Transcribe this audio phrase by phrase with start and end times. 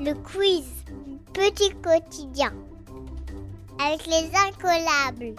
[0.00, 0.64] Le quiz
[1.34, 2.54] Petit quotidien
[3.80, 5.34] avec les incollables.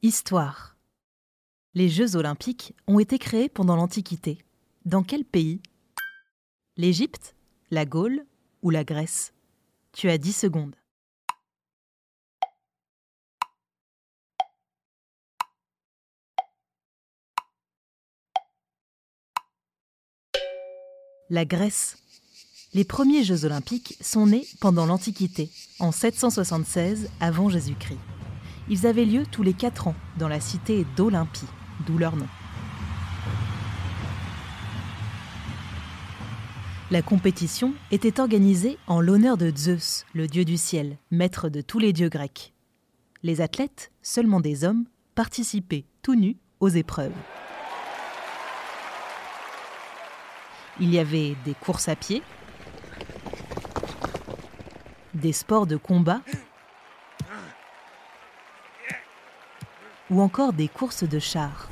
[0.00, 0.76] Histoire.
[1.74, 4.38] Les Jeux olympiques ont été créés pendant l'Antiquité.
[4.86, 5.60] Dans quel pays?
[6.78, 7.34] L'Égypte,
[7.70, 8.24] la Gaule
[8.62, 9.34] ou la Grèce?
[9.92, 10.76] Tu as 10 secondes.
[21.28, 21.96] La Grèce.
[22.72, 27.98] Les premiers Jeux olympiques sont nés pendant l'Antiquité, en 776 avant Jésus-Christ.
[28.68, 31.46] Ils avaient lieu tous les quatre ans dans la cité d'Olympie,
[31.84, 32.28] d'où leur nom.
[36.92, 41.80] La compétition était organisée en l'honneur de Zeus, le dieu du ciel, maître de tous
[41.80, 42.52] les dieux grecs.
[43.24, 44.84] Les athlètes, seulement des hommes,
[45.16, 47.14] participaient tout nus aux épreuves.
[50.78, 52.22] Il y avait des courses à pied,
[55.14, 56.20] des sports de combat
[60.10, 61.68] ou encore des courses de chars.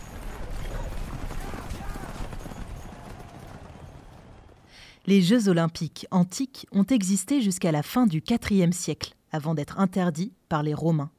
[5.07, 10.33] Les Jeux olympiques antiques ont existé jusqu'à la fin du IVe siècle, avant d'être interdits
[10.49, 11.11] par les Romains.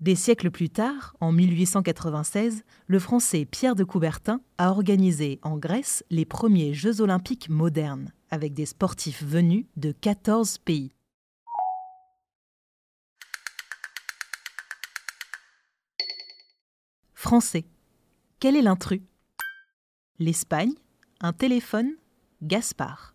[0.00, 6.04] Des siècles plus tard, en 1896, le Français Pierre de Coubertin a organisé en Grèce
[6.10, 10.92] les premiers Jeux olympiques modernes, avec des sportifs venus de 14 pays.
[17.14, 17.64] Français.
[18.38, 19.00] Quel est l'intrus?
[20.18, 20.74] L'Espagne,
[21.20, 21.92] un téléphone,
[22.42, 23.14] Gaspard.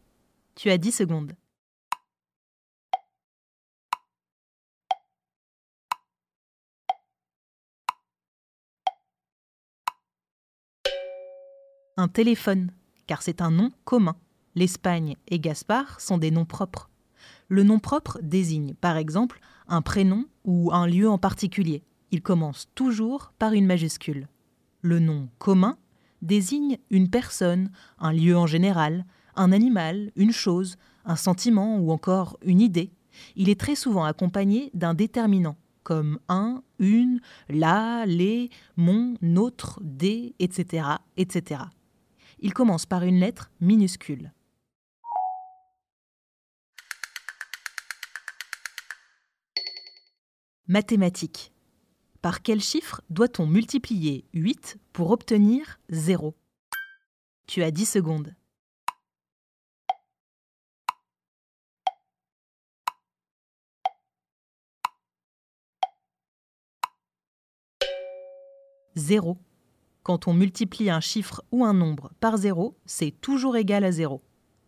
[0.56, 1.34] Tu as 10 secondes.
[12.02, 12.72] Un téléphone,
[13.06, 14.16] car c'est un nom commun.
[14.56, 16.90] L'Espagne et Gaspard sont des noms propres.
[17.48, 21.84] Le nom propre désigne, par exemple, un prénom ou un lieu en particulier.
[22.10, 24.28] Il commence toujours par une majuscule.
[24.82, 25.78] Le nom commun
[26.24, 27.70] désigne une personne,
[28.00, 32.92] un lieu en général, un animal, une chose, un sentiment ou encore une idée.
[33.36, 40.34] Il est très souvent accompagné d'un déterminant, comme un, une, la, les, mon, notre, des,
[40.40, 41.62] etc., etc.
[42.44, 44.34] Il commence par une lettre minuscule.
[50.66, 51.52] Mathématiques.
[52.24, 56.36] Par quel chiffre doit-on multiplier 8 pour obtenir 0
[57.46, 58.36] Tu as 10 secondes.
[68.96, 69.38] Zéro.
[70.04, 74.22] Quand on multiplie un chiffre ou un nombre par 0, c'est toujours égal à 0.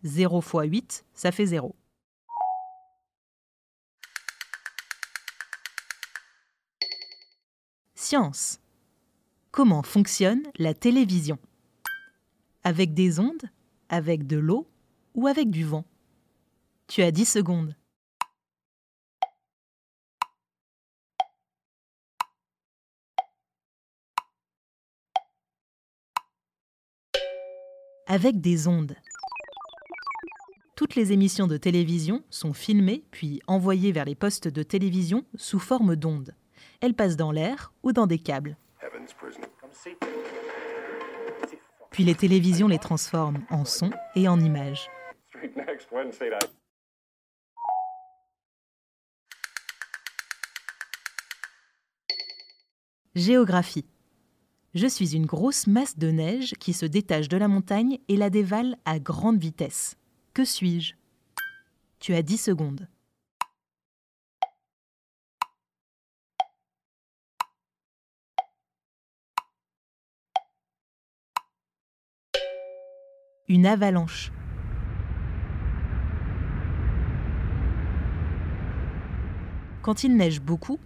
[0.04, 1.74] 0 fois 8, ça fait 0.
[7.96, 8.60] Science.
[9.50, 11.38] Comment fonctionne la télévision?
[12.62, 13.50] Avec des ondes
[13.88, 14.68] Avec de l'eau
[15.14, 15.84] Ou avec du vent?
[16.86, 17.74] Tu as 10 secondes.
[28.06, 28.96] Avec des ondes.
[30.76, 35.60] Toutes les émissions de télévision sont filmées puis envoyées vers les postes de télévision sous
[35.60, 36.34] forme d'ondes.
[36.80, 38.56] Elles passent dans l'air ou dans des câbles.
[41.90, 44.90] Puis les télévisions les transforment en son et en images.
[53.14, 53.86] Géographie.
[54.74, 58.28] Je suis une grosse masse de neige qui se détache de la montagne et la
[58.28, 59.96] dévale à grande vitesse.
[60.32, 60.94] Que suis-je?
[62.00, 62.88] Tu as 10 secondes.
[73.46, 74.32] Une avalanche.
[79.82, 80.80] Quand il neige beaucoup,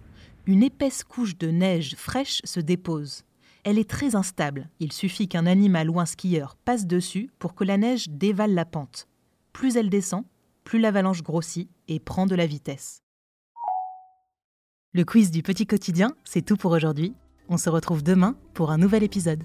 [0.45, 3.23] une épaisse couche de neige fraîche se dépose
[3.63, 4.69] elle est très instable.
[4.79, 8.65] Il suffit qu'un animal ou un skieur passe dessus pour que la neige dévale la
[8.65, 9.07] pente.
[9.53, 10.23] Plus elle descend,
[10.63, 13.01] plus l'avalanche grossit et prend de la vitesse.
[14.93, 17.13] Le quiz du petit quotidien, c'est tout pour aujourd'hui.
[17.47, 19.43] On se retrouve demain pour un nouvel épisode.